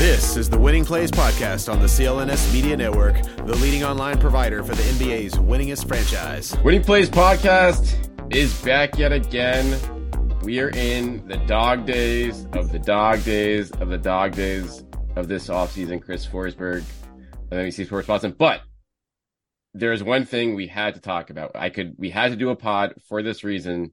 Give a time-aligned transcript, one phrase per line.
[0.00, 4.64] This is the Winning Plays Podcast on the CLNS Media Network, the leading online provider
[4.64, 6.56] for the NBA's winningest franchise.
[6.64, 7.94] Winning Plays Podcast
[8.34, 9.78] is back yet again.
[10.42, 14.82] We are in the dog days of the dog days of the dog days
[15.16, 16.02] of this offseason.
[16.02, 18.34] Chris Forsberg of NBC Sports Boston.
[18.38, 18.62] But
[19.74, 21.50] there's one thing we had to talk about.
[21.54, 23.92] I could, we had to do a pod for this reason.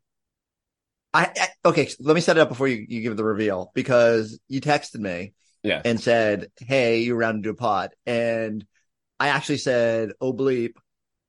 [1.14, 1.90] I, I okay.
[2.00, 5.34] Let me set it up before you, you give the reveal because you texted me
[5.68, 5.82] Yeah.
[5.86, 8.66] and said, "Hey, you around to a pod?" And
[9.20, 10.74] I actually said, "Oh bleep,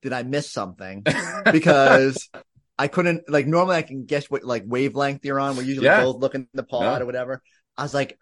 [0.01, 1.03] did I miss something?"
[1.51, 2.29] because
[2.77, 5.55] I couldn't like normally I can guess what like wavelength you're on.
[5.57, 6.03] We're usually Yeah.
[6.03, 7.41] both looking at the pod or whatever.
[7.77, 8.17] I was like,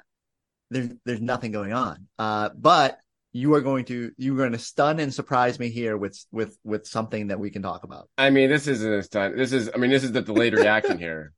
[0.72, 2.98] "There's there's nothing going on." Uh, but
[3.34, 6.88] you are going to you're going to stun and surprise me here with with with
[6.88, 8.10] something that we can talk about.
[8.18, 9.36] I mean, this isn't a stunt.
[9.38, 11.34] This is, I mean, this is the delayed reaction here,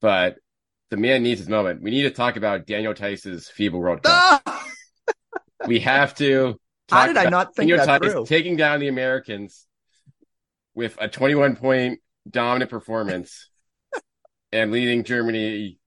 [0.00, 0.38] but
[0.90, 1.82] the man needs his moment.
[1.82, 4.42] We need to talk about Daniel Theis's FIBA World Cup.
[4.46, 4.62] Ah!
[5.66, 6.60] We have to.
[6.90, 8.26] How did I not think Daniel that Tice through?
[8.26, 9.66] taking down the Americans
[10.74, 13.48] with a 21 point dominant performance
[14.52, 15.78] and leading Germany.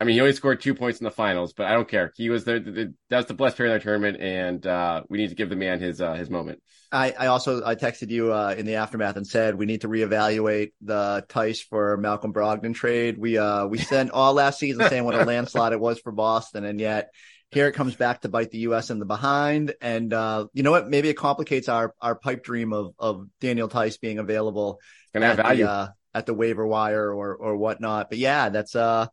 [0.00, 2.12] I mean, he only scored two points in the finals, but I don't care.
[2.16, 5.28] He was the, the that's the best player in the tournament, and uh, we need
[5.28, 6.60] to give the man his uh, his moment.
[6.90, 9.88] I, I also I texted you uh, in the aftermath and said we need to
[9.88, 13.18] reevaluate the Theis for Malcolm Brogdon trade.
[13.18, 16.64] We uh we spent all last season saying what a landslide it was for Boston,
[16.64, 17.10] and yet
[17.52, 18.90] here it comes back to bite the U.S.
[18.90, 19.74] in the behind.
[19.80, 20.90] And uh, you know what?
[20.90, 24.80] Maybe it complicates our our pipe dream of of Daniel Theis being available
[25.12, 25.64] Gonna have at value.
[25.64, 28.10] the uh, at the waiver wire or or whatnot.
[28.10, 29.06] But yeah, that's uh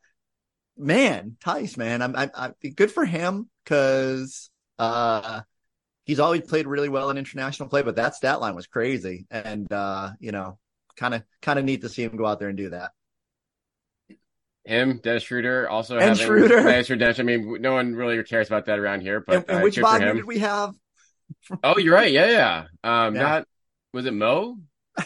[0.81, 2.01] man Theis man.
[2.01, 4.49] I'm I'm, I'm good for him because
[4.79, 5.41] uh
[6.05, 9.27] he's always played really well in international play, but that stat line was crazy.
[9.29, 10.57] And uh, you know,
[10.97, 12.91] kind of kind of neat to see him go out there and do that.
[14.63, 16.61] Him, Dennis Schroeder, also And having Schroeder.
[16.65, 17.27] nice redemption.
[17.27, 19.77] I mean, no one really cares about that around here, but and, and uh, which
[19.77, 20.75] Wagner did we have?
[21.63, 22.11] Oh, you're right.
[22.11, 22.63] Yeah, yeah.
[22.83, 23.21] Um, Yeah.
[23.21, 23.47] not
[23.93, 24.57] was it Mo?
[24.97, 25.05] I,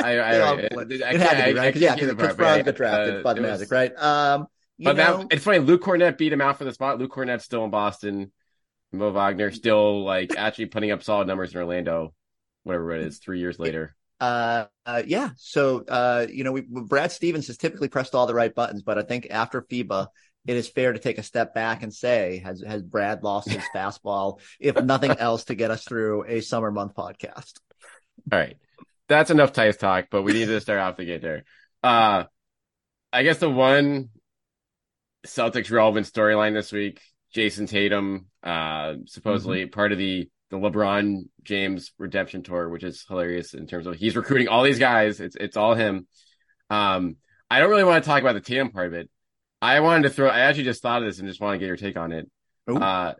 [0.00, 2.36] I, I, I, I it had to I, be I right, 'cause, yeah, because Chris
[2.36, 3.92] Brown got drafted Uh, by the it was- Magic, right?
[3.98, 4.46] Um,
[4.78, 5.58] But know, that, it's funny.
[5.58, 6.98] Luke Kornet beat him out for the spot.
[6.98, 8.32] Luke Kornet's still in Boston.
[8.92, 12.14] Mo Wagner still like actually putting up solid numbers in Orlando.
[12.62, 13.94] Whatever it is, three years later.
[14.20, 15.30] uh, uh, yeah.
[15.36, 18.98] So, uh, you know, we, Brad Stevens has typically pressed all the right buttons, but
[18.98, 20.08] I think after FIBA,
[20.46, 23.62] it is fair to take a step back and say, has has Brad lost his
[23.74, 27.60] fastball, if nothing else, to get us through a summer month podcast?
[28.32, 28.56] All right,
[29.08, 30.06] that's enough Theis talk.
[30.10, 31.44] But we need to start off the gate there.
[31.82, 32.24] Uh,
[33.12, 34.10] I guess the one
[35.28, 37.00] Celtics relevant storyline this week:
[37.34, 43.54] Jayson Tatum, uh, supposedly part of the the LeBron James redemption tour, which is hilarious
[43.54, 45.20] in terms of he's recruiting all these guys.
[45.20, 46.06] It's it's all him.
[46.70, 47.16] Um,
[47.50, 49.10] I don't really want to talk about the Tatum part of it.
[49.60, 50.28] I wanted to throw.
[50.28, 52.30] I actually just thought of this and just want to get your take on it.
[52.70, 52.76] Ooh.
[52.76, 53.14] Uh,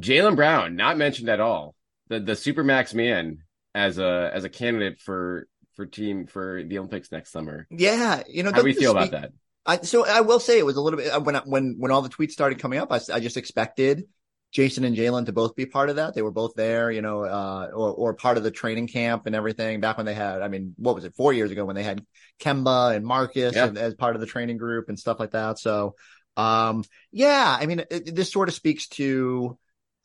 [0.00, 1.74] Jaylen Brown not mentioned at all.
[2.08, 3.38] The the supermax man
[3.74, 7.66] as a as a candidate for for team for the Olympics next summer.
[7.70, 9.32] Yeah, you know, How do we feel this about that?
[9.66, 11.90] I, so I will say it was a little bit uh, when I- when when
[11.90, 12.92] all the tweets started coming up.
[12.92, 14.04] I, I just expected
[14.52, 16.14] Jayson and Jaylen to both be part of that.
[16.14, 19.34] They were both there, you know, uh, or or part of the training camp and
[19.34, 19.80] everything.
[19.80, 22.04] Back when they had, I mean, what was it, four years ago when they had
[22.40, 23.66] Kemba and Marcus Yeah.
[23.66, 25.58] and, as part of the training group and stuff like that.
[25.58, 25.96] So,
[26.36, 29.58] um, yeah, I mean, it, this sort of speaks to.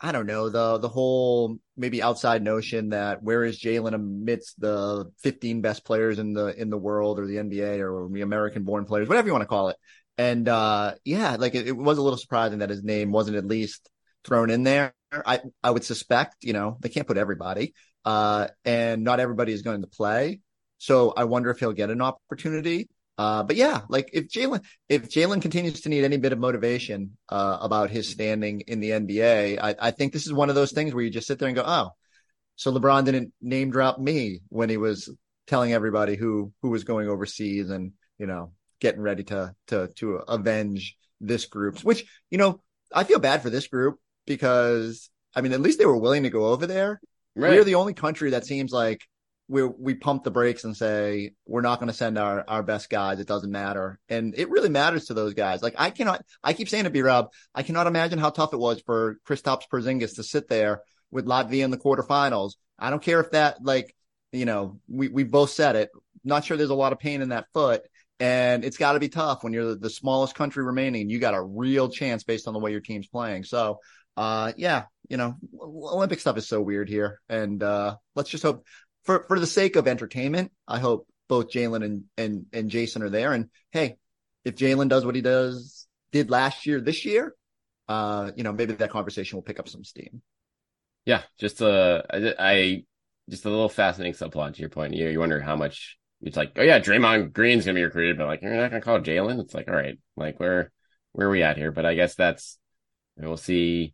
[0.03, 5.12] I don't know the the whole maybe outside notion that where is Jaylen amidst the
[5.19, 8.86] 15 best players in the in the world or the NBA or the American born
[8.86, 9.77] players, whatever you want to call it.
[10.18, 13.45] And uh yeah, like it, it was a little surprising that his name wasn't at
[13.45, 13.89] least
[14.24, 14.95] thrown in there.
[15.12, 19.62] I I would suspect, you know, they can't put everybody, uh, and not everybody is
[19.62, 20.39] going to play.
[20.80, 22.89] So I wonder if he'll get an opportunity.
[23.21, 27.18] Uh, but yeah, like if Jaylen, if Jaylen continues to need any bit of motivation,
[27.29, 30.71] uh, about his standing in the NBA, I, I think this is one of those
[30.71, 31.89] things where you just sit there and go, oh,
[32.56, 35.15] so LeBron didn't name drop me when he was
[35.45, 40.15] telling everybody who, who was going overseas and, you know, getting ready to, to, to
[40.15, 42.59] avenge this group, which, you know,
[42.91, 46.31] I feel bad for this group because I mean, at least they were willing to
[46.31, 47.00] go over there.
[47.35, 47.51] Right.
[47.51, 49.01] We're the only country that seems like
[49.51, 52.89] we we pump the brakes and say we're not going to send our our best
[52.89, 53.19] guys.
[53.19, 55.62] It doesn't matter, and it really matters to those guys.
[55.62, 58.59] Like I cannot, I keep saying to B Rob, I cannot imagine how tough it
[58.59, 62.53] was for Kristaps Porzingis to sit there with Latvia in the quarterfinals.
[62.80, 63.94] I don't care if that like
[64.31, 65.89] you know we we both said it.
[66.24, 67.83] Not sure there's a lot of pain in that foot.
[68.21, 71.09] And it's got to be tough when you're the, the smallest country remaining.
[71.09, 73.45] You got a real chance based on the way your team's playing.
[73.45, 73.80] So,
[74.15, 77.19] uh, yeah, you know, Olympic stuff is so weird here.
[77.30, 78.63] And, uh, let's just hope
[79.03, 83.09] for, for the sake of entertainment, I hope both Jaylen and, and, and Jayson are
[83.09, 83.33] there.
[83.33, 83.98] And hey,
[84.44, 87.36] if Jaylen does what he does, did last year, this year,
[87.88, 90.21] uh, you know, maybe that conversation will pick up some steam.
[91.06, 91.24] Yeah.
[91.39, 92.83] Just, uh, I, I
[93.30, 94.94] just a little fascinating subplot to your point.
[94.94, 98.27] You, you wonder how much it's like, oh yeah, Draymond Green's gonna be recruited, but
[98.27, 99.39] like you're not gonna call Jaylen.
[99.39, 100.71] It's like, all right, like where
[101.13, 101.71] where are we at here?
[101.71, 102.59] But I guess that's
[103.18, 103.94] we'll see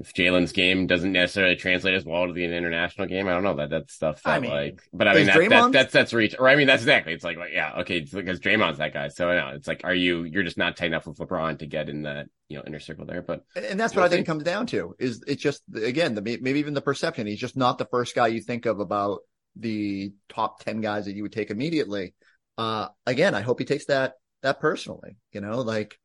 [0.00, 3.56] if Jaylen's game doesn't necessarily translate as well to the international game, I don't know
[3.56, 6.36] that that's stuff that I mean, like, but I mean that, that, that's that's reach,
[6.38, 7.12] or I mean that's exactly.
[7.12, 9.94] It's like, like yeah, okay, it's because Draymond's that guy, so know, it's like, are
[9.94, 12.78] you you're just not tight enough with LeBron to get in that you know inner
[12.78, 13.22] circle there?
[13.22, 16.22] But and that's what I think it comes down to is it's just again the
[16.22, 19.20] maybe even the perception he's just not the first guy you think of about
[19.56, 22.14] the top ten guys that you would take immediately.
[22.56, 25.16] Uh, again, I hope he takes that that personally.
[25.32, 25.98] You know, like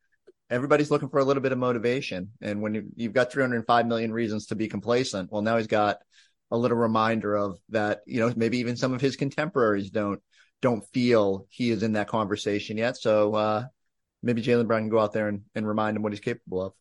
[0.53, 2.29] everybody's looking for a little bit of motivation.
[2.39, 5.97] And when you, you've got 305 million reasons to be complacent, well, now he's got
[6.51, 10.21] a little reminder of that, you know, maybe even some of his contemporaries don't,
[10.61, 12.97] don't feel he is in that conversation yet.
[12.97, 13.63] So, uh,
[14.21, 16.73] maybe Jaylen Brown can go out there and, and remind him what he's capable of.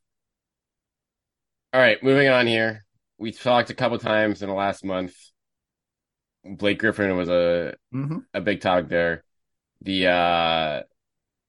[1.72, 2.84] All right, moving on here.
[3.16, 5.14] We talked a couple times in the last month.
[6.44, 8.18] Blake Griffin was a mm-hmm.
[8.34, 9.24] a big talk there.
[9.80, 10.82] The uh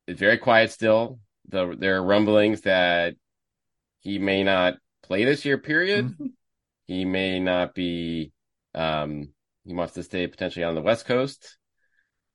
[0.07, 1.19] it's very quiet still
[1.49, 3.15] the there are rumblings that
[3.99, 5.57] he may not play this year.
[5.57, 6.07] Period.
[6.07, 6.25] Mm-hmm.
[6.85, 8.31] He may not be.
[8.75, 9.29] Um,
[9.63, 11.57] he wants to stay potentially on the West Coast.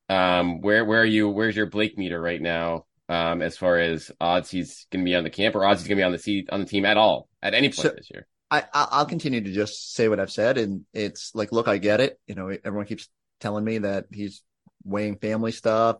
[0.09, 1.29] Um, where where are you?
[1.29, 2.85] Where's your Blake meter right now?
[3.07, 5.87] Um, as far as odds he's going to be on the camp or odds he's
[5.87, 7.89] going to be on the seat on the team at all at any point so,
[7.89, 8.27] this year.
[8.51, 12.01] I I'll continue to just say what I've said, and it's like, look, I get
[12.01, 12.19] it.
[12.27, 13.07] You know, everyone keeps
[13.39, 14.43] telling me that he's
[14.83, 15.97] weighing family stuff.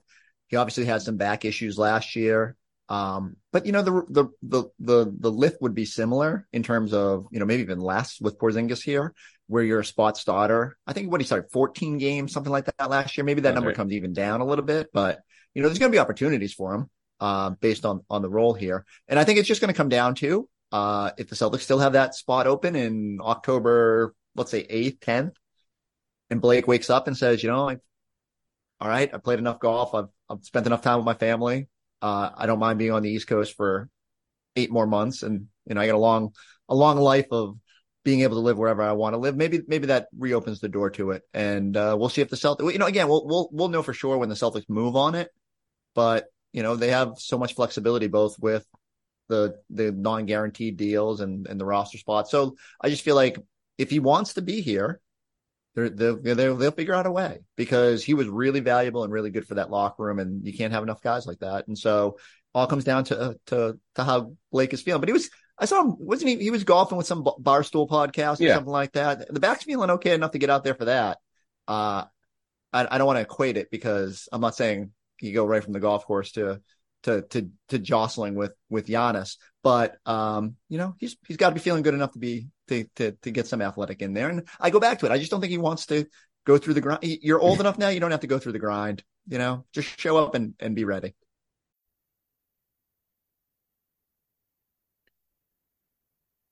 [0.47, 2.55] He obviously had some back issues last year.
[2.89, 6.91] Um, but you know, the, the, the, the, the lift would be similar in terms
[6.91, 9.13] of, you know, maybe even less with Porzingis here,
[9.47, 10.75] where you're a spot starter.
[10.87, 13.23] I think what he started 14 games, something like that last year.
[13.23, 13.75] Maybe that That's number right.
[13.75, 15.19] comes even down a little bit, but
[15.53, 16.89] you know, there's going to be opportunities for him,
[17.19, 18.85] uh, based on, on the role here.
[19.07, 21.79] And I think it's just going to come down to, uh, if the Celtics still
[21.79, 25.31] have that spot open in October, let's say 8th, 10th,
[26.29, 27.77] and Blake wakes up and says, you know, I,
[28.79, 29.93] all right, I played enough golf.
[29.93, 31.67] I've, I've spent enough time with my family.
[32.01, 33.89] Uh, I don't mind being on the East Coast for
[34.55, 36.33] eight more months, and you know I got a long
[36.67, 37.57] a long life of
[38.03, 39.35] being able to live wherever I want to live.
[39.35, 42.71] Maybe maybe that reopens the door to it, and uh, we'll see if the Celtics.
[42.71, 45.29] You know, again, we'll we'll we'll know for sure when the Celtics move on it,
[45.95, 48.65] but you know they have so much flexibility both with
[49.27, 52.31] the the non guaranteed deals and and the roster spots.
[52.31, 53.37] So I just feel like
[53.77, 54.99] if he wants to be here,
[55.87, 59.47] they'll, they'll, they'll figure out a way because he was really valuable and really good
[59.47, 60.19] for that locker room.
[60.19, 61.67] And you can't have enough guys like that.
[61.67, 62.17] And so
[62.53, 64.99] all comes down to, to, to how Blake is feeling.
[64.99, 66.37] But he was, I saw him, wasn't he?
[66.37, 68.55] He was golfing with some barstool podcast or yeah.
[68.55, 69.33] something like that.
[69.33, 71.19] The back's feeling okay enough to get out there for that.
[71.67, 72.03] Uh,
[72.73, 75.73] I, I don't want to equate it because I'm not saying you go right from
[75.73, 76.61] the golf course to,
[77.03, 81.55] to, to, to jostling with, with Giannis, but, um, you know, he's, he's got to
[81.55, 84.29] be feeling good enough to be, to, to, to get some athletic in there.
[84.29, 85.11] And I go back to it.
[85.11, 86.05] I just don't think he wants to
[86.45, 86.99] go through the grind.
[87.03, 87.89] You're old enough now.
[87.89, 90.75] You don't have to go through the grind, you know, just show up and, and
[90.75, 91.13] be ready.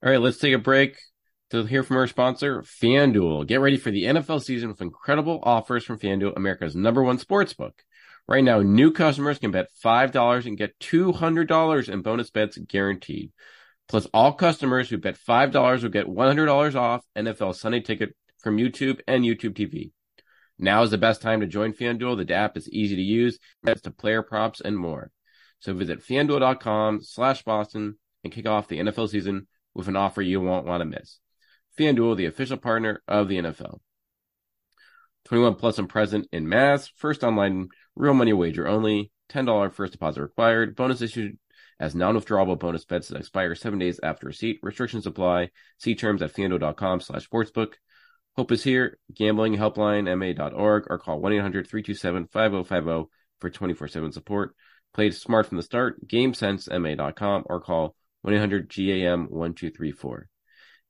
[0.03, 0.95] All right, let's take a break
[1.49, 3.47] to hear from our sponsor, FanDuel.
[3.47, 7.53] Get ready for the NFL season with incredible offers from FanDuel, America's number one sports
[7.53, 7.83] book.
[8.27, 13.31] Right now, new customers can bet $5 and get $200 in bonus bets guaranteed.
[13.87, 18.99] Plus, all customers who bet $5 will get $100 off NFL Sunday ticket from YouTube
[19.07, 19.91] and YouTube TV.
[20.59, 22.25] Now is the best time to join FanDuel.
[22.25, 25.11] The app is easy to use, bets to player props and more.
[25.59, 30.41] So visit fanduel.com slash Boston and kick off the NFL season with an offer you
[30.41, 31.19] won't want to miss.
[31.79, 33.79] FanDuel, the official partner of the NFL.
[35.27, 36.87] 21 plus and present in Mass.
[36.95, 39.11] First online real money wager only.
[39.29, 40.75] $10 first deposit required.
[40.75, 41.37] Bonus issued
[41.79, 44.59] as non-withdrawable bonus bets that expire seven days after receipt.
[44.63, 45.49] Restrictions apply.
[45.79, 47.73] See terms at fanduel.com slash sportsbook.
[48.37, 48.97] Hope is here.
[49.13, 53.07] Gambling helpline ma.org or call 1-800-327-5050
[53.41, 54.55] for 24-7 support.
[54.93, 56.07] Play smart from the start.
[56.07, 60.23] GameSense.ma.com or call 1-800-GAM-1234.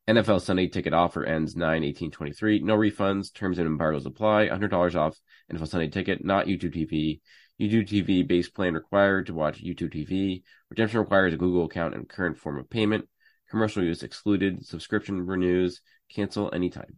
[0.08, 2.62] NFL Sunday ticket offer ends 9-18-23.
[2.62, 3.34] No refunds.
[3.34, 4.48] Terms and embargoes apply.
[4.48, 5.20] $100 off
[5.52, 7.20] NFL Sunday ticket, not YouTube TV.
[7.60, 10.44] YouTube TV base plan required to watch YouTube TV.
[10.70, 13.08] Redemption requires a Google account and current form of payment.
[13.50, 14.66] Commercial use excluded.
[14.66, 15.82] Subscription renews.
[16.14, 16.98] Cancel anytime.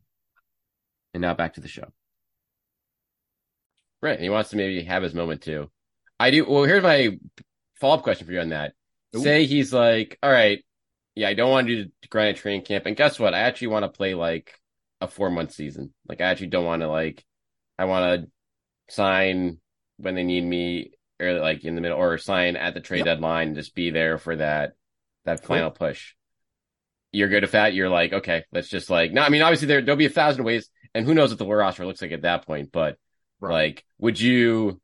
[1.14, 1.88] And now back to the show.
[4.02, 4.20] Right.
[4.20, 5.72] He wants to maybe have his moment too.
[6.20, 6.46] I do.
[6.48, 7.18] Well, here's my
[7.80, 8.74] follow up question for you on that.
[9.16, 9.22] Ooh.
[9.22, 10.64] Say he's like, all right,
[11.20, 12.86] yeah, I don't want to do the grind training camp.
[12.86, 13.34] And guess what?
[13.34, 14.58] I actually want to play like
[15.02, 15.94] a four month season.
[16.08, 17.26] Like, I actually don't want to, like,
[17.78, 19.60] I want to sign
[19.98, 23.06] when they need me or like in the middle or sign at the trade yep.
[23.06, 24.76] deadline, just be there for that,
[25.26, 25.58] that cool.
[25.58, 26.14] final push.
[27.12, 27.74] You're good at that.
[27.74, 30.46] You're like, okay, let's just like, no, I mean, obviously there, there'll be a thousand
[30.46, 32.98] ways and who knows what the roster looks like at that point, but
[33.42, 33.52] right.
[33.52, 34.80] like, would you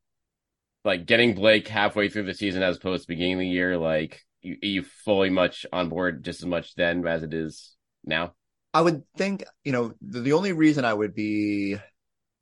[0.84, 3.78] like getting Blake halfway through the season as opposed to beginning of the year?
[3.78, 7.76] Like, you, you fully much on board just as much then as it is
[8.06, 8.34] now?
[8.74, 11.78] I would think, you know, the, only reason I would be,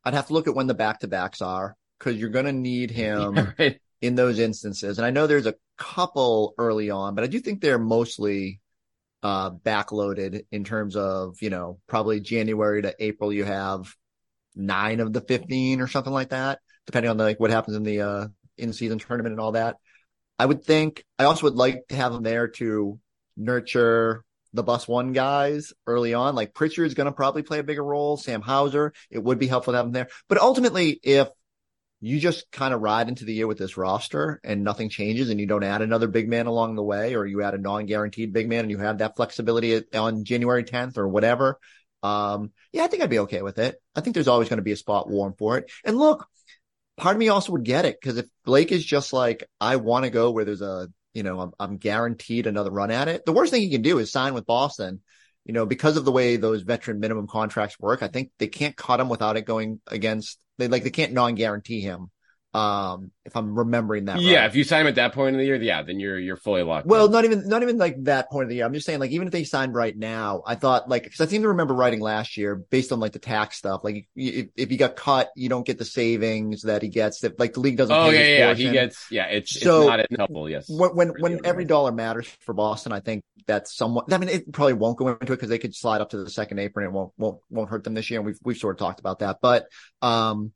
[0.03, 2.51] I'd have to look at when the back to backs are because you're going to
[2.51, 3.79] need him yeah, right.
[4.01, 4.97] in those instances.
[4.97, 8.59] And I know there's a couple early on, but I do think they're mostly
[9.21, 13.93] uh, backloaded in terms of, you know, probably January to April, you have
[14.55, 17.83] nine of the 15 or something like that, depending on the, like what happens in
[17.83, 19.77] the, uh, in season tournament and all that.
[20.39, 22.99] I would think I also would like to have him there to
[23.37, 24.23] nurture
[24.53, 26.35] the bus one guys early on.
[26.35, 28.17] Like Pritchard's going to probably play a bigger role.
[28.17, 30.09] Sam Hauser, it would be helpful to have him there.
[30.29, 31.27] But ultimately, if
[32.01, 35.39] you just kind of ride into the year with this roster and nothing changes and
[35.39, 38.49] you don't add another big man along the way or you add a non-guaranteed big
[38.49, 41.59] man and you have that flexibility on January 10th or whatever.
[42.03, 43.81] Um, yeah, I think I'd be okay with it.
[43.95, 45.71] I think there's always going to be a spot warm for it.
[45.85, 46.27] And look,
[46.97, 50.05] part of me also would get it because if Blake is just like, I want
[50.05, 53.25] to go where there's a, you know, I'm, I'm, guaranteed another run at it.
[53.25, 55.01] The worst thing he can do is sign with Boston.
[55.45, 58.77] You know, because of the way those veteran minimum contracts work, I think they can't
[58.77, 60.39] cut him without it going against.
[60.57, 62.09] They like they can't non-guarantee him
[62.53, 64.21] um, if I'm remembering that.
[64.21, 64.45] Yeah, right.
[64.45, 66.61] if you sign him at that point in the year, yeah, then you're you're fully
[66.61, 66.85] locked.
[66.85, 67.11] Well, in.
[67.11, 68.65] not even not even like that point of the year.
[68.65, 71.25] I'm just saying, like, even if they signed right now, I thought like because I
[71.25, 73.83] seem to remember writing last year based on like the tax stuff.
[73.83, 77.21] Like, if, if he got cut, you don't get the savings that he gets.
[77.21, 77.95] That like the league doesn't.
[77.95, 79.07] Oh yeah, yeah, he gets.
[79.09, 80.47] Yeah, it's so it's not helpful.
[80.47, 80.65] Yes.
[80.69, 84.13] When when, when every dollar matters for Boston, I think that's somewhat.
[84.13, 86.29] I mean, it probably won't go into it because they could slide up to the
[86.29, 86.85] second apron.
[86.85, 88.19] It won't won't won't hurt them this year.
[88.19, 89.67] And we've we've sort of talked about that, but
[90.01, 90.51] um,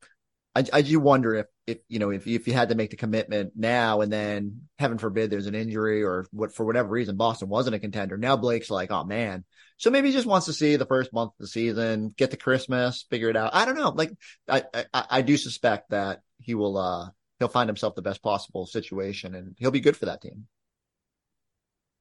[0.58, 2.98] I, I do wonder if, if, you know, if, if you had to make the
[2.98, 7.48] commitment now and then heaven forbid there's an injury or what, for whatever reason, Boston
[7.48, 8.18] wasn't a contender.
[8.18, 9.46] Now Blake's like, oh man.
[9.78, 12.38] So maybe he just wants to see the first month of the season, get to
[12.38, 13.54] Christmas, figure it out.
[13.54, 13.90] I don't know.
[13.90, 14.12] Like
[14.50, 18.66] I, I, I do suspect that he will, uh, he'll find himself the best possible
[18.66, 20.48] situation and he'll be good for that team.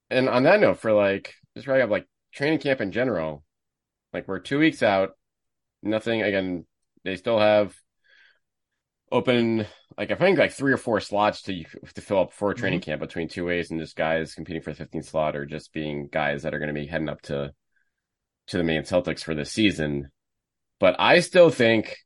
[0.08, 3.44] And on that note, for like, just right up like training camp in general,
[4.14, 5.10] like we're two weeks out,
[5.82, 6.64] nothing again,
[7.04, 7.74] they still have
[9.12, 12.54] open like I think like three or four slots to to fill up for a
[12.54, 12.90] training mm-hmm.
[12.90, 16.08] camp between two ways and just guys competing for the 15th slot or just being
[16.08, 17.52] guys that are going to be heading up to
[18.48, 20.10] to the main Celtics for this season.
[20.78, 21.96] But I still think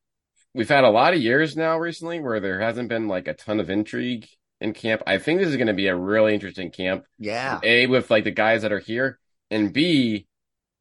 [0.55, 3.61] we've had a lot of years now recently where there hasn't been like a ton
[3.61, 4.27] of intrigue
[4.61, 5.03] in camp.
[5.07, 7.05] I think this is going to be a really interesting camp.
[7.19, 7.61] Yeah.
[7.63, 9.19] A with like the guys that are here
[9.51, 10.27] and B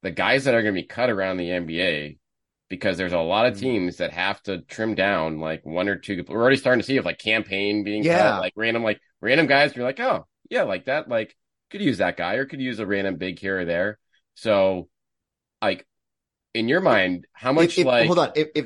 [0.01, 2.17] the guys that are going to be cut around the NBA
[2.69, 3.59] because there's a lot of mm.
[3.59, 6.23] teams that have to trim down like one or two.
[6.27, 8.31] We're already starting to see of like Cam Payne being yeah.
[8.31, 9.75] cut, like random like random guys.
[9.75, 11.09] You're like, oh yeah, like that.
[11.09, 11.35] Like
[11.71, 13.99] could use that guy or could use a random big here or there.
[14.35, 14.87] So
[15.61, 15.85] like
[16.53, 18.65] in your mind, how much if, if, like hold on if, if,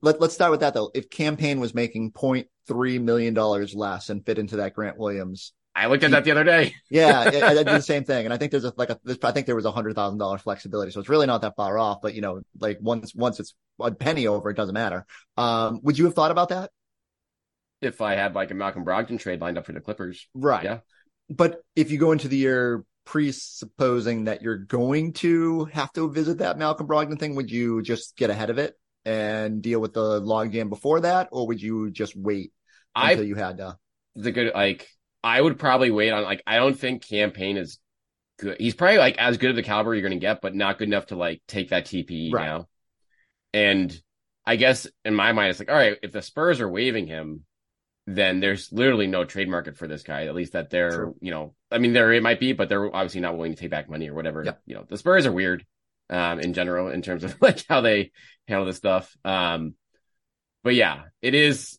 [0.00, 0.90] let, let's start with that though.
[0.94, 5.52] If Cam Payne was making 0.3 million dollars less and fit into that Grant Williams
[5.74, 6.74] I looked at that the other day.
[6.90, 9.32] yeah, I, I, did the same thing, and I think there's a like a I
[9.32, 12.00] think there was a hundred thousand dollar flexibility, so it's really not that far off.
[12.02, 15.06] But you know, like once once it's a penny over, it doesn't matter.
[15.36, 16.70] Um, would you have thought about that?
[17.80, 20.64] If I had like a Malcolm Brogdon trade lined up for the Clippers, right?
[20.64, 20.78] Yeah.
[21.30, 26.38] But if you go into the year presupposing that you're going to have to visit
[26.38, 30.20] that Malcolm Brogdon thing, would you just get ahead of it and deal with the
[30.20, 32.52] log logjam before that, or would you just wait
[32.94, 33.76] until I, you had to?
[34.14, 34.88] The good like
[35.24, 37.78] I would probably wait on like I don't think Cam Payne is
[38.38, 38.56] good.
[38.58, 40.88] He's probably like as good of the caliber you're going to get, but not good
[40.88, 42.46] enough to like take that TPE right.
[42.46, 42.68] now.
[43.54, 43.96] And
[44.44, 47.44] I guess in my mind, it's like, all right, if the Spurs are waiving him,
[48.06, 50.26] then there's literally no trade market for this guy.
[50.26, 51.16] At least that they're, True.
[51.20, 53.70] you know, I mean, there it might be, but they're obviously not willing to take
[53.70, 54.42] back money or whatever.
[54.44, 54.62] Yep.
[54.66, 55.64] You know, the Spurs are weird,
[56.10, 58.10] um, in general in terms of like how they
[58.48, 59.16] handle this stuff.
[59.24, 59.74] Um,
[60.64, 61.78] but yeah, it is.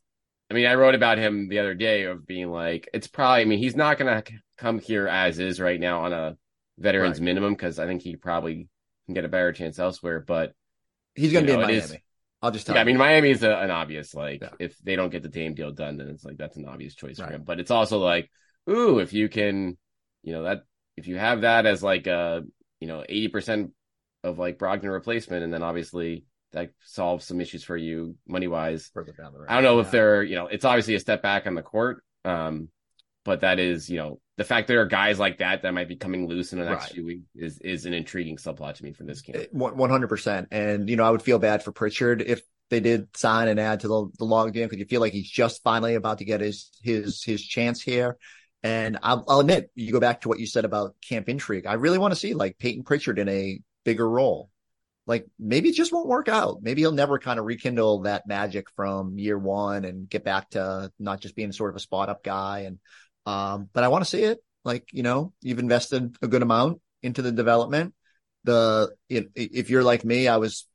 [0.53, 3.41] I mean, I wrote about him the other day of being like, it's probably.
[3.41, 4.21] I mean, he's not gonna
[4.57, 6.37] come here as is right now on a
[6.77, 7.25] veterans Right.
[7.25, 8.67] minimum because I think he probably
[9.07, 10.19] can get a better chance elsewhere.
[10.19, 10.53] But
[11.15, 11.79] He's going to be know, in Miami.
[11.83, 11.97] is-
[12.43, 14.49] I'll just tell yeah, I mean, Miami is an obvious like Yeah.
[14.59, 17.17] if they don't get the Dame deal done, then it's like that's an obvious choice
[17.17, 17.43] for him.
[17.43, 18.29] But it's also like,
[18.69, 19.77] ooh, if you can,
[20.23, 20.63] you know, that
[20.97, 22.43] if you have that as like a
[22.79, 23.71] you know eighty percent
[24.23, 28.89] of like Brogdon replacement, and then obviously that solves some issues for you money wise.
[28.93, 29.47] further down the road.
[29.49, 32.03] I don't know if they're you know it's obviously a step back on the court,
[32.25, 32.69] um,
[33.25, 35.95] but that is you know the fact there are guys like that that might be
[35.95, 36.91] coming loose in the next Right.
[36.93, 39.45] few weeks is is an intriguing subplot to me for this game.
[39.51, 43.15] One hundred percent, and you know I would feel bad for Pritchard if they did
[43.15, 45.95] sign and add to the the log game because you feel like he's just finally
[45.95, 48.17] about to get his his his chance here.
[48.65, 51.65] And I'll, I'll admit, you go back to what you said about camp intrigue.
[51.65, 54.49] I really want to see like Payton Pritchard in a bigger role.
[55.05, 56.59] Like maybe it just won't work out.
[56.61, 60.91] Maybe he'll never kind of rekindle that magic from year one and get back to
[60.99, 62.59] not just being sort of a spot up guy.
[62.61, 62.79] And
[63.25, 64.39] um, but I want to see it.
[64.63, 67.93] Like you know, you've invested a good amount into the development
[68.43, 70.67] the if, if you're like me, I was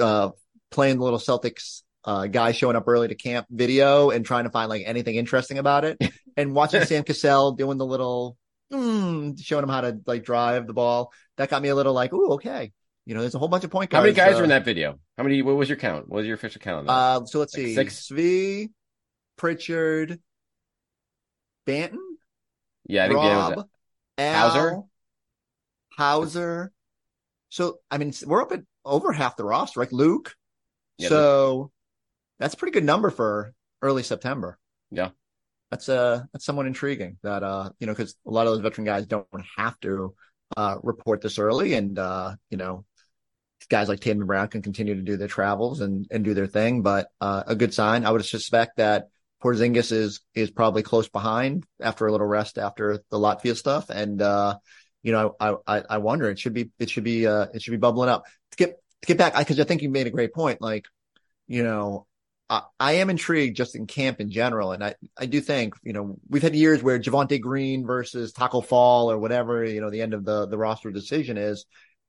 [0.00, 0.30] uh,
[0.70, 4.50] playing the little Celtics uh, guy showing up early to camp video and trying to
[4.50, 5.98] find like anything interesting about it,
[6.36, 8.36] and watching Sam Cassell doing the little
[8.72, 11.12] mm, showing him how to like drive the ball.
[11.36, 12.72] That got me a little like, ooh, okay.
[13.06, 14.00] You know, there's a whole bunch of point guards.
[14.00, 14.98] How many guys uh, were in that video?
[15.16, 15.40] How many?
[15.40, 16.08] What was your count?
[16.08, 16.80] What was your official count?
[16.80, 16.92] On that?
[16.92, 18.08] Uh, so let's Like see, six?
[18.10, 18.70] Svi,
[19.36, 20.20] Pritchard,
[21.66, 21.98] Banton,
[22.88, 23.68] yeah, I think was Rob,
[24.18, 24.82] Al, Hauser?
[25.96, 26.72] Hauser.
[27.48, 29.92] So I mean, we're up at over half the roster, right?
[29.92, 30.34] Luke.
[30.98, 31.70] Yeah, so
[32.38, 34.58] that's a pretty good number for early September.
[34.90, 35.10] Yeah.
[35.70, 38.84] That's uh that's somewhat intriguing that uh you know because a lot of those veteran
[38.84, 40.14] guys don't have to
[40.56, 42.84] uh report this early and uh you know
[43.68, 46.46] guys like Tatum and Brown can continue to do their travels and and do their
[46.46, 48.04] thing but uh a good sign.
[48.04, 49.08] I would suspect that
[49.42, 53.90] Porzingis is is probably close behind after a little rest after the Latvia stuff.
[53.90, 54.56] And uh
[55.02, 57.72] you know I I I wonder it should be it should be uh it should
[57.72, 58.24] be bubbling up.
[58.52, 60.60] To get to get back because I think you made a great point.
[60.60, 60.86] Like
[61.46, 62.06] you know
[62.48, 64.72] I, I am intrigued just in camp in general.
[64.72, 68.60] And I, I do think, you know, we've had years where Javonte Green versus Taco
[68.60, 71.66] Fall or whatever, you know, the end of the, the roster decision is,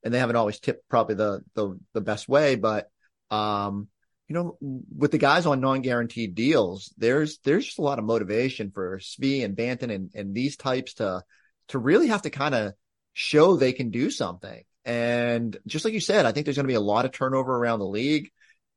[0.07, 2.55] and they haven't always tipped probably the, the, the best way.
[2.55, 2.89] But,
[3.29, 3.89] um,
[4.29, 8.71] you know, with the guys on non-guaranteed deals, there's, there's just a lot of motivation
[8.71, 11.23] for Svi and Banton and, and these types to,
[11.67, 12.71] to really have to kind of
[13.11, 14.63] show they can do something.
[14.85, 17.53] And just like you said, I think there's going to be a lot of turnover
[17.53, 18.29] around the league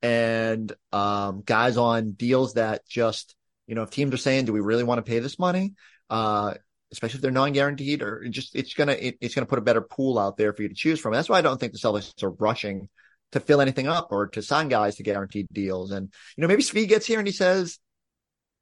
[0.03, 3.37] and um, guys on deals that just,
[3.69, 5.75] you know, if teams are saying, do we really want to pay this money?
[6.09, 6.55] Uh,
[6.93, 10.19] especially if they're non-guaranteed or just, it's to, it, it's to put a better pool
[10.19, 11.13] out there for you to choose from.
[11.13, 12.89] That's why I don't think the Celtics are rushing
[13.33, 15.93] to fill anything up or to sign guys to guaranteed deals.
[15.93, 17.79] And, you know, maybe Svi gets here and he says,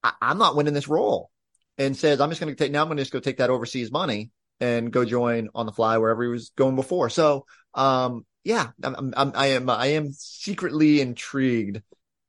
[0.03, 1.31] I- I'm not winning this role
[1.79, 4.31] and says, I'm just to take, now I'm to just go take that overseas money
[4.61, 7.09] and go join on the fly wherever he was going before.
[7.11, 11.83] So, um, yeah, I'm, I'm, I am, I am secretly intrigued,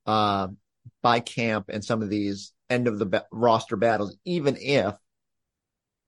[0.06, 0.48] uh,
[1.02, 4.96] by camp and some of these end of the roster battles, even if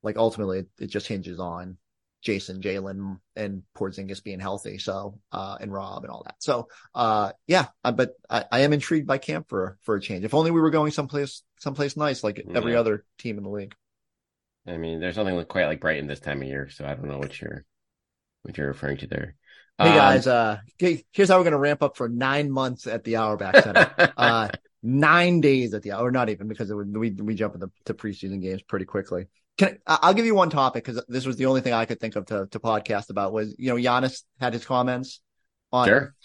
[0.04, 1.78] like ultimately it, just hinges on
[2.26, 4.78] Jayson, Jaylen and Porzingis being healthy.
[4.78, 6.36] So, uh, and Rob and all that.
[6.40, 10.24] So, uh, yeah, uh, but I, I am intrigued by camp for, for a change.
[10.24, 12.80] If only we were going someplace, someplace nice, like every Yeah.
[12.80, 13.76] other team in the league.
[14.68, 17.18] I mean, there's nothing quite like Brighton this time of year, so I don't know
[17.18, 17.66] what you're
[18.44, 19.36] what you're referring to there.
[19.78, 23.04] Hey Um, guys, uh, here's how we're going to ramp up for nine months at
[23.04, 23.92] the Auerbach Center.
[24.18, 24.50] uh,
[24.84, 27.94] nine days at the or not even because it would, we we jump into to
[27.94, 29.26] preseason games pretty quickly.
[29.58, 32.00] Can I, I'll give you one topic because this was the only thing I could
[32.00, 35.22] think of to to podcast about was you know Giannis had his comments
[35.72, 36.16] on sure.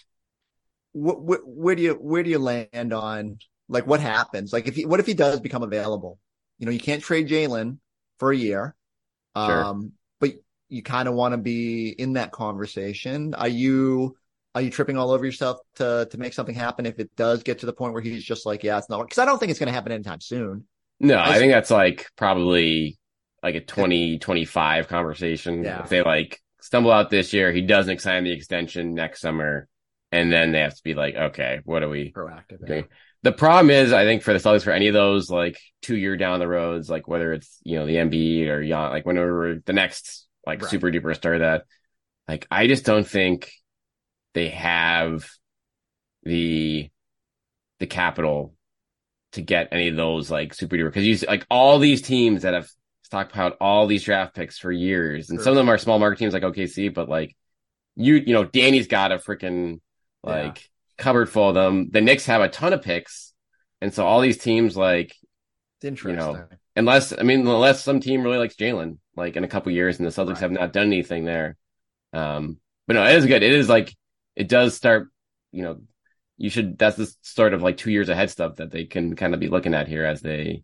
[0.93, 3.37] wh- wh- where do you where do you land on
[3.69, 6.19] like what happens like if he what if he does become available
[6.59, 7.77] you know you can't trade Jaylen
[8.19, 8.75] for a year
[9.35, 9.63] Sure.
[9.63, 10.31] um but
[10.69, 14.17] you kind of want to be in that conversation are you
[14.55, 17.59] are you tripping all over yourself to to make something happen if it does get
[17.59, 19.59] to the point where he's just like yeah it's not because I don't think it's
[19.59, 20.65] going to happen anytime soon
[20.99, 22.97] No, I I think that's like probably
[23.43, 25.63] like a 2025 conversation.
[25.63, 25.83] Yeah.
[25.83, 29.67] If they like stumble out this year, he doesn't sign the extension next summer,
[30.11, 32.85] and then they have to be like, okay, what do we proactive Okay.
[33.23, 36.17] The problem is, I think for the Celtics, for any of those like two year
[36.17, 39.73] down the roads, like whether it's you know the Embiid or Jan, like whenever the
[39.73, 40.69] next like Right.
[40.69, 41.65] super duper star that,
[42.27, 43.51] like I just don't think
[44.33, 45.27] they have
[46.23, 46.89] the
[47.79, 48.53] the capital
[49.33, 52.53] to get any of those like super duper because you like all these teams that
[52.53, 52.69] have
[53.09, 55.43] stockpiled all these draft picks for years, and Sure.
[55.45, 57.35] some of them are small market teams like OKC, but like
[57.95, 59.79] you, you know, Danny's got a freaking
[60.23, 61.89] like cupboard full of them.
[61.89, 63.33] The Knicks have a ton of picks,
[63.81, 65.13] and so all these teams like
[65.77, 66.43] It's interesting.
[66.75, 70.05] unless I mean unless some team really likes Jaylen like in a couple years, and
[70.05, 70.39] the Celtics Right.
[70.41, 71.57] have not done anything there.
[72.13, 73.43] Um, but no, it is good.
[73.43, 73.95] It is like
[74.35, 75.09] it does start.
[75.51, 75.81] You know,
[76.37, 76.77] you should.
[76.77, 79.47] That's the sort of like two years ahead stuff that they can kind of be
[79.49, 80.63] looking at here as they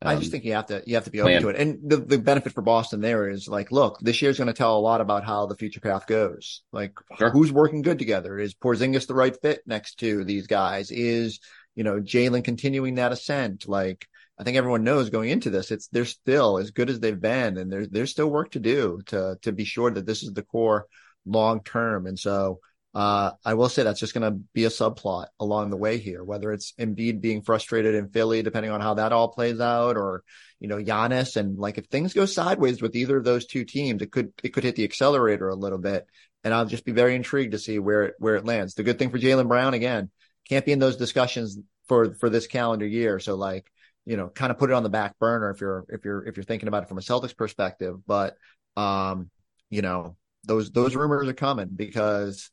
[0.00, 1.42] I um, just think you have to you have to be open plan.
[1.42, 1.56] to it.
[1.56, 4.76] And the, the benefit for Boston there is like, look, this year's going to tell
[4.76, 6.62] a lot about how the future path goes.
[6.72, 7.30] Like, Sure.
[7.30, 8.38] who's working good together?
[8.38, 10.92] Is Porzingis the right fit next to these guys?
[10.92, 11.40] Is
[11.74, 13.66] you know Jaylen continuing that ascent?
[13.66, 14.06] Like,
[14.38, 17.58] I think everyone knows going into this, it's they're still as good as they've been,
[17.58, 20.42] and there's there's still work to do to to be sure that this is the
[20.42, 20.86] core
[21.26, 22.06] long term.
[22.06, 22.60] And so.
[22.94, 26.24] Uh, I will say that's just going to be a subplot along the way here,
[26.24, 30.24] whether it's Embiid being frustrated in Philly, depending on how that all plays out, or
[30.58, 31.36] you know, Giannis.
[31.36, 34.48] And like, if things go sideways with either of those two teams, it could, it
[34.48, 36.06] could hit the accelerator a little bit.
[36.42, 38.74] And I'll just be very intrigued to see where it, where it lands.
[38.74, 40.10] The good thing for Jaylen Brown, again,
[40.48, 43.20] can't be in those discussions for, for this calendar year.
[43.20, 43.70] So like,
[44.06, 46.36] you know, kind of put it on the back burner if you're, if you're, if
[46.36, 47.96] you're thinking about it from a Celtics perspective.
[48.06, 48.36] But,
[48.76, 49.30] um,
[49.68, 52.50] you know, those, those rumors are coming because,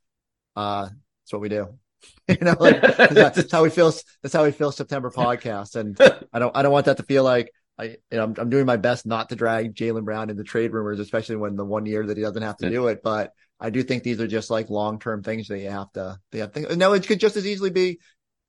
[0.56, 1.78] uh, that's what we do.
[2.28, 3.91] you know, like, that's how we feel.
[4.22, 5.76] That's how we feel September podcast.
[5.76, 6.00] And
[6.34, 8.65] I don't, I don't want that to feel like, I, you know, I'm, I'm doing
[8.65, 12.06] my best not to drag Jaylen Brown into trade rumors, especially when the one year
[12.06, 13.02] that he doesn't have to do it.
[13.04, 16.20] But I do think these are just like long term things that you have to.
[16.32, 18.00] They have to no, it could just as easily be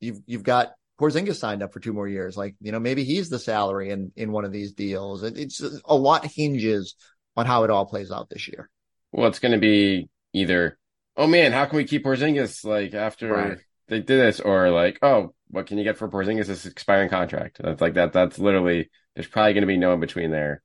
[0.01, 2.37] you've you've got Porzingis signed up for two more years.
[2.37, 5.23] Like you know, maybe he's the salary in in one of these deals.
[5.23, 6.95] It, it's a lot hinges
[7.37, 8.71] on how it all plays out this year.
[9.12, 10.79] well, it's going to be either
[11.16, 13.59] oh man, how can we keep Porzingis like after Right.
[13.88, 17.59] they did this, or like oh, what can you get for Porzingis this expiring contract?
[17.62, 18.12] That's like that.
[18.12, 20.62] That's literally there's probably going to be no in between there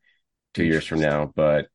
[0.54, 1.32] two years from now.
[1.36, 1.68] But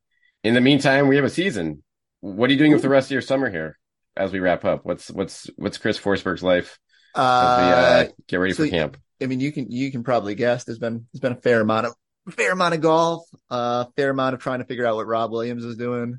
[0.45, 1.83] in the meantime, we have a season.
[2.21, 3.79] What are you doing with the rest of your summer here
[4.17, 4.85] as we wrap up?
[4.85, 6.79] What's what's what's Chris Forsberg's life
[7.15, 8.97] as we Uh, uh, get ready so- for camp?
[9.23, 10.65] I mean, you can you can probably guess.
[10.65, 11.95] There's been there's been a fair amount of
[12.35, 15.65] fair amount of golf, uh, fair amount of trying to figure out what Rob Williams
[15.65, 16.19] is doing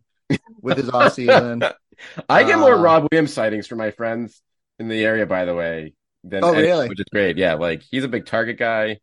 [0.61, 1.61] with his off season.
[2.29, 4.41] I get more Uh, Rob Williams sightings from my friends
[4.79, 5.93] in the area, by the way.
[6.23, 6.89] Than Oh, any- really?
[6.89, 7.37] Which is great.
[7.37, 8.99] Yeah, like he's a big Target guy,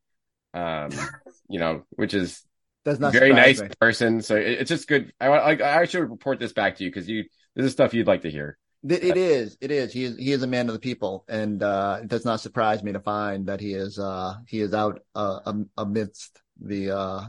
[0.53, 0.91] um,
[1.49, 2.43] you know, which is
[2.85, 3.69] Does not very nice me.
[3.81, 4.21] person.
[4.23, 5.13] So it, it's just good.
[5.21, 8.07] I, I I should report this back to you because you this is stuff you'd
[8.07, 8.59] like to hear.
[8.87, 9.57] It, it is.
[9.63, 9.93] It is.
[9.93, 10.17] He is.
[10.19, 13.01] He is a man of the people, and uh, it does not surprise me to
[13.01, 13.99] find that he is.
[13.99, 17.25] Uh, he is out uh, amidst the uh,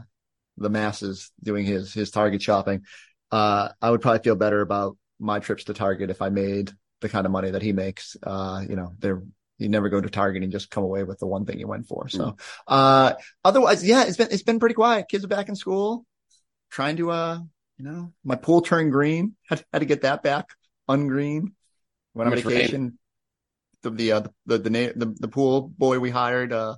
[0.58, 2.82] the masses doing his his Target shopping.
[3.30, 7.08] Uh, I would probably feel better about my trips to Target if I made the
[7.08, 8.16] kind of money that he makes.
[8.22, 9.22] Uh, you know, there
[9.58, 11.86] you never go to Target and just come away with the one thing you went
[11.86, 12.08] for.
[12.08, 15.08] So, uh, otherwise, yeah, it's been it's been pretty quiet.
[15.08, 16.04] Kids are back in school,
[16.70, 17.38] trying to uh,
[17.78, 19.34] you know, my pool turned green.
[19.48, 20.50] Had, had to get that back
[20.88, 21.52] ungreen.
[22.14, 22.56] Went on Much rain?
[22.56, 22.98] vacation.
[23.82, 26.76] The the, uh, the the the the the pool boy we hired uh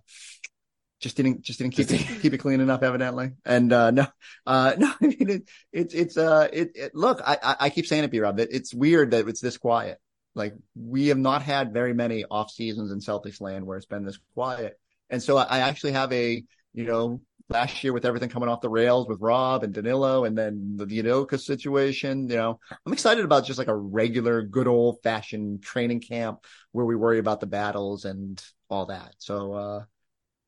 [1.01, 3.33] just didn't just didn't keep it keep it clean enough evidently.
[3.45, 4.07] And uh no
[4.47, 7.87] uh no I mean it, it's it's uh it, it look I, I I keep
[7.87, 9.99] saying it B Rob that it's weird that it's this quiet.
[10.35, 14.05] Like we have not had very many off seasons in Celtics land where it's been
[14.05, 14.79] this quiet.
[15.11, 16.43] And so I, I actually have a
[16.75, 20.37] you know last year with everything coming off the rails with Rob and Danilo and
[20.37, 24.99] then the Udoka situation, you know, I'm excited about just like a regular good old
[25.03, 29.15] fashioned training camp where we worry about the battles and all that.
[29.19, 29.85] So, uh,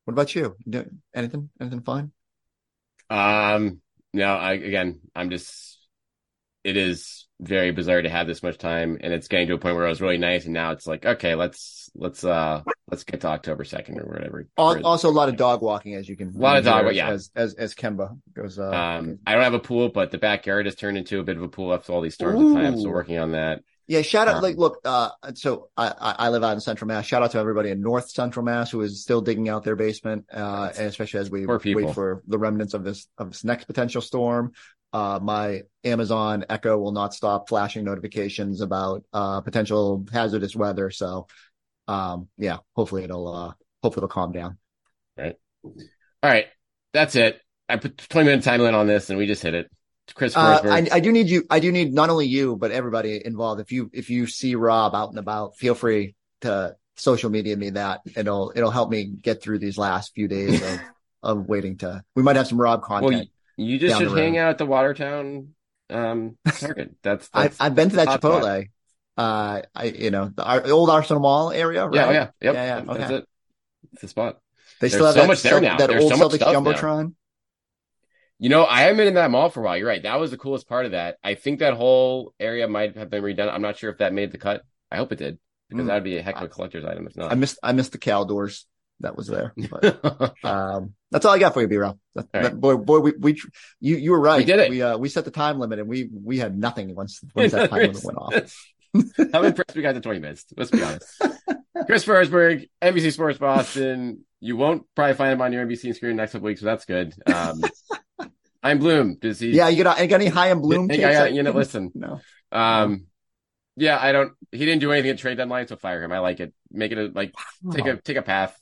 [0.05, 0.55] what about you?
[0.65, 2.11] You Anything, anything fun?
[3.09, 3.81] Um,
[4.13, 5.77] no, I again, I'm just.
[6.63, 9.75] It is very bizarre to have this much time, and it's getting to a point
[9.75, 12.61] where it was really nice, and now it's like, okay, let's let's uh
[12.91, 14.47] let's get to October second or whatever.
[14.57, 16.27] Also, a lot of dog walking, as you can.
[16.35, 17.09] A lot of dog wa- yeah.
[17.09, 20.65] As, as, as Kemba goes, uh, Um, I don't have a pool, but the backyard
[20.67, 22.89] has turned into a bit of a pool after all these storms have time, So
[22.89, 23.63] working on that.
[23.87, 24.35] Yeah, shout out.
[24.35, 27.05] Um, Like, look, uh, so I, I live out in Central Mass.
[27.05, 30.25] Shout out to everybody in North Central Mass who is still digging out their basement,
[30.31, 34.01] uh, and especially as we wait for the remnants of this of this next potential
[34.01, 34.53] storm.
[34.93, 40.89] Uh, my Amazon Echo will not stop flashing notifications about uh potential hazardous weather.
[40.91, 41.27] So,
[41.87, 44.57] um, yeah, hopefully it'll uh hopefully it'll calm down.
[45.17, 45.35] Right.
[45.63, 45.73] All
[46.23, 46.47] right,
[46.93, 47.39] that's it.
[47.69, 49.71] I put 20 minute time limit on this, and we just hit it.
[50.13, 51.43] Chris Uh, I, I do need you.
[51.49, 53.61] I do need not only you, but everybody involved.
[53.61, 57.71] If you if you see Rob out and about, feel free to social media me
[57.71, 58.01] that.
[58.15, 60.79] It'll it'll help me get through these last few days of,
[61.23, 62.03] of waiting to.
[62.15, 63.11] We might have some Rob content.
[63.11, 63.23] well,
[63.57, 65.49] you, you just should hang out at the Watertown
[65.91, 66.37] um.
[66.45, 68.41] That's, I've that's I've been to that Chipotle.
[68.41, 68.63] spot.
[69.17, 71.95] Uh, I you know the, our, old Arsenal Mall area, right?
[71.95, 72.53] yeah, yeah, yep.
[72.55, 72.97] yeah, yeah.
[72.97, 73.27] That's it.
[73.91, 74.39] It's the spot.
[74.79, 75.77] They There's still have so that, much there now.
[75.77, 77.11] that There's old so Celtics stuff now.
[78.41, 79.77] You know, I haven't been in that mall for a while.
[79.77, 80.01] You're right.
[80.01, 81.17] That was the coolest part of that.
[81.23, 83.53] I think that whole area might have been redone.
[83.53, 84.63] I'm not sure if that made the cut.
[84.91, 85.37] I hope it did
[85.69, 85.87] because Mm.
[85.87, 87.31] that'd be a heck of a collector's item if not.
[87.31, 88.65] I missed I missed the Cal doors
[89.01, 89.53] that was there.
[89.69, 91.99] But, um, that's all I got for you, B Rob.
[92.33, 93.41] That- boy, boy, we, we,
[93.79, 94.39] you, you were right.
[94.39, 94.71] We did it.
[94.71, 97.69] We, uh, we set the time limit and we, we had nothing once, once that
[97.69, 98.55] time limit went off.
[99.35, 100.45] I'm impressed we got to 20 minutes.
[100.57, 101.05] Let's be honest.
[101.85, 104.25] Chris Forsberg, NBC Sports Boston.
[104.41, 107.13] You won't probably find him on your NBC screen next couple weeks, so that's good.
[107.27, 107.61] Um,
[108.63, 109.17] I'm Bloom.
[109.19, 109.51] Does he?
[109.51, 109.69] Yeah.
[109.69, 110.89] You got, you got any Chaim Bloom?
[110.91, 111.91] I- that- you know, listen.
[111.95, 112.19] No.
[112.51, 113.05] Um,
[113.77, 114.33] yeah, I don't.
[114.51, 116.11] He didn't do anything at trade deadline, so fire him.
[116.11, 116.53] I like it.
[116.69, 117.33] Make it a, like
[117.71, 118.59] take a take a path.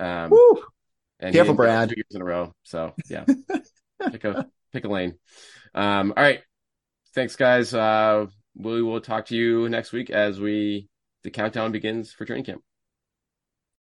[0.00, 0.62] Um, Woo.
[1.20, 1.88] and Careful, he didn't do Brad.
[1.90, 2.54] Two years in a row.
[2.62, 3.24] So yeah,
[4.10, 5.18] pick a pick a lane.
[5.74, 6.40] Um, all right.
[7.14, 7.74] Thanks, guys.
[7.74, 10.88] Uh, we will talk to you next week as we
[11.24, 12.62] the countdown begins for training camp.